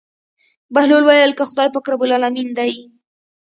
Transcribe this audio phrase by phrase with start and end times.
[0.73, 2.71] بهلول وويل که خداى پاک رب العلمين دى.